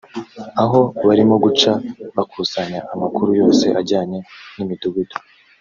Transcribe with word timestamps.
Aho 0.61 0.79
barimo 1.07 1.35
guca 1.45 1.71
bakusanya 2.15 2.79
amakuru 2.93 3.29
yose 3.41 3.65
ajyanye 3.79 4.19
n’imidugudu 4.55 5.15